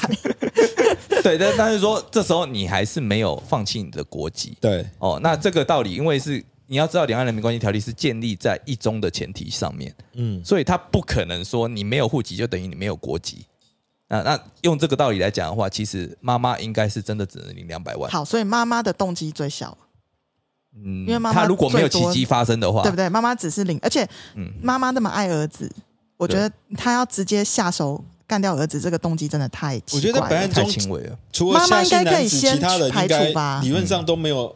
[1.25, 4.57] 对，但但是说，这时候你还是没有放弃你的国籍。
[4.61, 13.45] 对，哦，那这个道理，因为是你要知道，两岸人民关系条例是建立在一中的前提上面，嗯，所以他不可能说你没有户籍就等于你没有国籍。
[14.09, 18.11] 那那用这个道理来讲的话，其实妈妈应该是真的只能领两百万。
[18.11, 19.77] 好，所以妈妈的动机最小。
[20.75, 23.09] 嗯，因为妈妈如果没有奇迹发生的话，对不对？
[23.09, 24.09] 妈妈只是领，而且
[24.63, 25.71] 妈妈那么爱儿子，
[26.17, 28.05] 我觉得她要直接下手。
[28.31, 31.19] 干掉儿子这个动机真的太我觉得本案太轻微了。
[31.33, 33.61] 除了妈应该可以先其他的排除吧？
[33.61, 34.55] 理论上都没有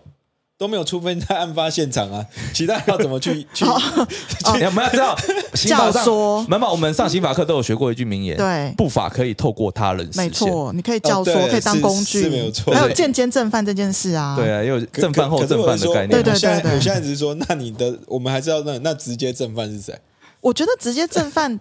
[0.57, 3.65] 都没有出分在案发现场啊， 其他要怎么去去？
[3.65, 5.17] 我们要知道，
[5.67, 12.73] 教说，没有，我们上刑法课都有学过一句名言：对，不法可以透过他人，没错，你可以教说，可以当工具，没有错。
[12.73, 16.11] 还有间接正犯这件事啊，对啊，也有正犯后正犯的概念。
[16.11, 19.99] 对对对对，我现在只是说，那你的我们还是要那那直接正犯是谁？
[20.41, 21.59] 我觉得直接正犯。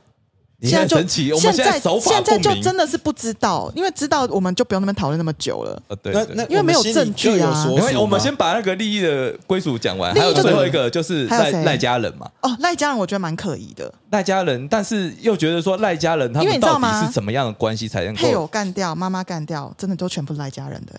[0.63, 5.81] 现在就现在现在就真的是不知道，因为知道我们就不用那边讨论那么久了。
[5.89, 7.67] 呃，对，那那因为没有证据啊。
[7.69, 12.29] 因为我们先把那个利益的归属讲完，还有最后一个就是赖赖家人嘛。
[12.41, 13.93] 哦，赖家人我觉得蛮可疑的。
[14.11, 20.93] 赖家人，但是又觉得说赖家人他们到底是怎么样的关系才能配偶干掉，妈妈干掉，真的都全部赖家人的。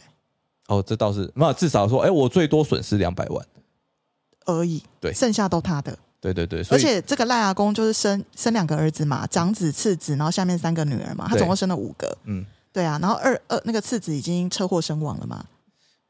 [0.66, 3.46] 哦，这倒是，那至少说，哎，我最多损失两百万
[4.46, 5.96] 而已，对，剩下都他的。
[6.32, 12.16] 对对对，而且这个赖阿公就是生生两个儿子嘛，长子、次子，然后下面三个女儿嘛，他总共生了五个。
[12.24, 15.44] 嗯，对啊，然后二二那个次子已经车祸身亡了嘛。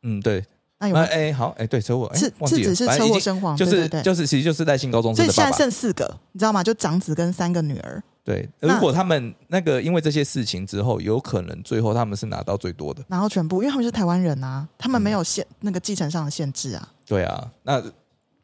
[0.02, 0.44] 嗯，对。
[0.78, 6.62] 那有哎好哎对车祸，次次子是车祸身亡，就是就是其实就是赖姓高中生所以现在剩四个，你知道吗？
[6.62, 8.02] 就长子跟三个女儿。
[8.22, 16.88] 对，如果他们那个因为这些事情之后，有可能最后他们是拿到最多的，然后全部，因为他们是台湾人啊，他们没有限那个继承上的限制啊。
[17.06, 17.82] 对啊，那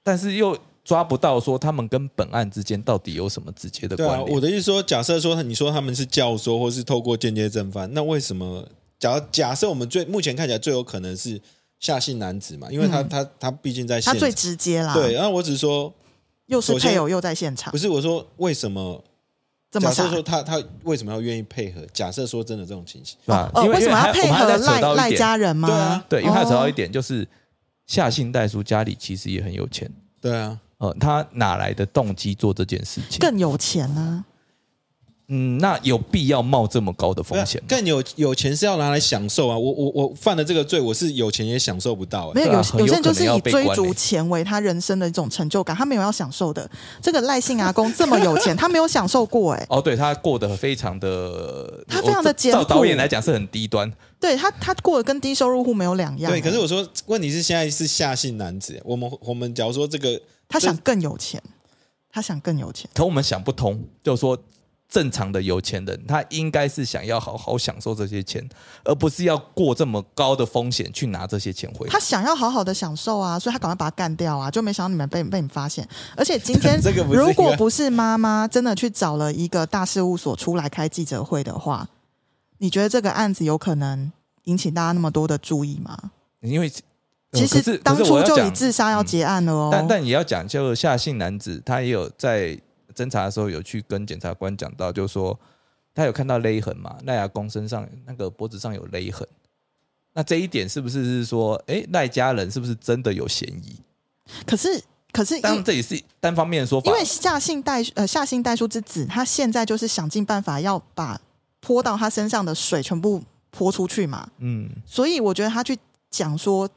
[0.03, 0.57] 但是又。
[0.85, 4.35] 抓不到说他们跟本案之间到底有什么直接的关联？
[4.35, 8.67] 我的意思说，假设说你说他们是教唆或是透过间接正犯，那为什么
[8.99, 11.41] 假假设我们最目前看起来最有可能是
[11.79, 12.69] 夏姓男子嘛？
[12.71, 14.95] 因为他他他毕竟在他最直接啦。
[14.95, 15.93] 对，然后我只是说
[16.47, 19.05] 又是配偶又在现场，不是我说为什么
[19.71, 21.81] 这么假设说他他为什么要愿意配合？
[21.93, 23.51] 假设说真的这种情形，是吧？
[23.55, 25.69] 哦，为什么要配合赖赖家人吗？
[25.69, 27.27] 对啊，对，因为他扯到一点，就是
[27.87, 29.91] 夏姓代叔家里其实也很有钱。
[30.21, 33.19] 对啊，呃，他哪来的动机做这件事情？
[33.21, 34.25] 更有钱呢？
[35.33, 37.63] 嗯，那有必要冒这么高的风险？
[37.69, 39.57] 更有有钱是要拿来享受啊！
[39.57, 42.33] 我我我犯了这个罪，我是有钱也享受不到。
[42.33, 46.69] 没有有有些人就是以追逐钱为他人生的一种成就感，他没有要享受的。
[47.01, 49.67] 这个赖姓阿公这么有钱，他没有享受过哎。
[49.71, 52.65] 哦，对他过得非常的，他非常的简朴。
[52.65, 56.33] 导演来讲是很低端，对他他过得跟低收入户没有两样。
[56.33, 60.21] 对，可是我说问题是现在是下姓男子，我们我们假如说这个
[60.51, 61.43] 他想更有钱，
[62.11, 64.39] 他想更有钱，可我们想不通，就是说。
[64.93, 68.45] 正常的有钱人，他应该是想要好好享受这些钱，
[68.83, 71.93] 而不是要过这么高的风险去拿这些钱回来。
[71.93, 75.89] 他想要好好的享受啊，所以他赶快把他干掉啊，就没想到你们被被你发现。
[76.17, 76.77] 而且今天
[77.09, 81.89] 如果不是妈妈真的去找了一个大事务所出来开记者会的话，
[82.59, 84.11] 你觉得这个案子有可能
[84.47, 86.11] 引起大家那么多的注意吗？
[86.41, 86.69] 因为
[87.33, 89.69] 其实当初就以自杀要结案了哦。
[89.73, 92.59] 但但也要讲，就夏姓男子他也有在。
[92.93, 95.39] 侦查的时候有去跟检察官讲到，就是说
[95.95, 99.27] 他有看到勒痕嘛，赖亚公身上那个脖子上有勒痕，
[100.13, 103.77] 那这一点是不是是说，哎，赖家人是不是真的有嫌疑？
[104.45, 111.19] 可是，可是，当这也是单方面的说法，因为夏姓代呃夏姓代书之子，他现在就是想尽办法要把
[111.61, 115.79] 泼到他身上的水全部泼出去嘛，嗯，所以我觉得他去
[116.11, 116.69] 讲说，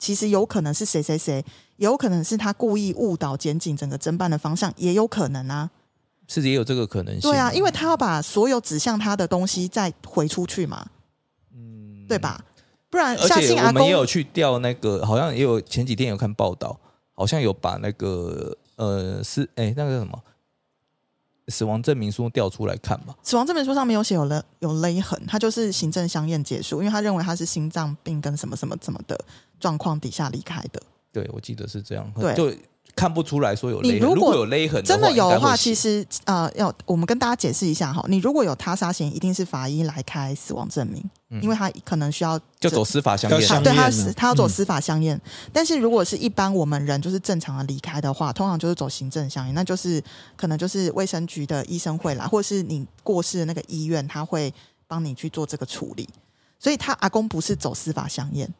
[0.00, 1.44] 其实有可能是谁谁谁。
[1.76, 5.70] 有可能是他故意误导检警整个侦办的方向，也有可能啊，
[6.28, 7.22] 是也有这个可能性。
[7.22, 10.86] 对啊，因为他要把所有指向他的东西再回出去嘛，
[11.54, 12.44] 嗯，对吧？
[12.90, 16.78] 不然，而且我们也有去调那个，好像也有前几天有看报道，
[17.14, 20.22] 好像有把那个呃是哎那个什么
[21.48, 23.14] 死亡证明书调出来看嘛。
[23.22, 29.18] 死亡证明书上面有写有勒有勒痕，他就是行政相验结束，因为他认为他是心脏病跟什么什么什么的
[29.60, 30.82] 状况底下离开的。
[31.12, 32.12] 对，我记得是这样。
[32.18, 32.52] 对，就
[32.96, 34.00] 看不出来说有勒痕。
[34.00, 38.04] 如果有勒痕，真的有的话，其实呃，要我们跟大家解释一下哈。
[38.08, 41.02] 你如果有他杀嫌疑，一定是法医来开死亡证明，
[41.40, 43.62] 因为他可能需要就走司法相验。
[43.62, 45.20] 对，他是他要走司法相验。
[45.52, 50.02] 但是如果是一般我们人就是正常的离开的话，通常就是走行政相验，那就是
[50.36, 54.52] 可能就是卫生局的医生会来，或者是你过世的那个医院，他会
[54.86, 56.08] 帮你去做这个处理。
[56.58, 58.52] 所以他阿公不是走司法相验，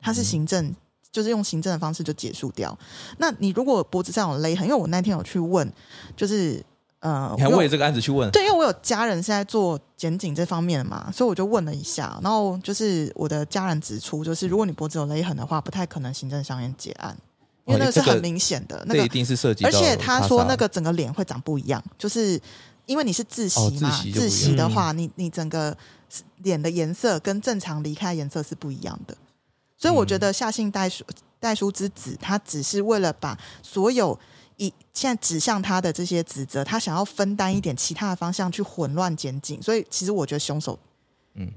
[0.00, 0.74] 他是行政。
[1.10, 2.78] 就是用行政的方式就结束掉。
[3.16, 5.68] 那你如果脖子上有勒痕，因为我那天有去问，
[6.14, 6.62] 就是
[7.00, 8.30] 呃，你还为这个案子去问？
[8.30, 12.20] 对，因为我有家人是在做检警这方面的嘛，所以我就问了一下。
[12.22, 17.16] 然后就是我的家人指出，就是如果你脖子有勒痕的话，不太可能行政上面结案，
[17.64, 19.64] 因为那个是很明显的，那个一定是涉及。
[19.64, 22.38] 而且他说那个整个脸会长不一样，就是
[22.84, 25.74] 因为你是自习嘛，自习的话，你你整个
[26.42, 29.16] 脸的颜色跟正常离开颜色是不一样的。
[29.78, 31.04] 所以我觉得夏姓代书
[31.40, 34.18] 代书之子，他只是为了把所有
[34.56, 39.62] 以现在指向他的这些指责，他想要分担一点其他的方向去混乱检警。
[39.62, 40.76] 所以其实我觉得凶手，
[41.34, 41.48] 嗯，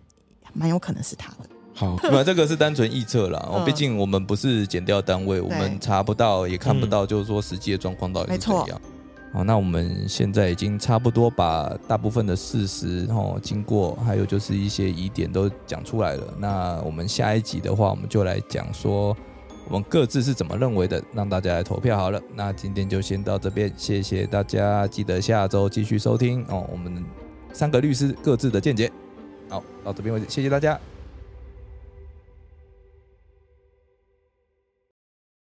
[0.54, 1.50] 蛮有可能是他的。
[1.74, 3.40] 好，那这个是单纯臆测啦。
[3.52, 8.80] 哦，毕竟我们不是检调单位，我们查不到也看不到，就是说实际的状况到底是怎样。
[9.34, 16.34] 好，那我们现在已经差不多把大部分的事实、哦经过，还有就是一些疑点都讲出来了。
[16.38, 19.16] 那我们下一集的话，我们就来讲说
[19.70, 22.22] 我们各自是怎么认为的，让大家来投票好了。
[22.36, 26.68] 那今天就先到这边，谢谢大家，记得下周继续收听哦。
[26.70, 27.02] 我们
[27.54, 28.92] 三个律师各自的见解。
[29.48, 30.78] 好，到这边为止，谢谢大家。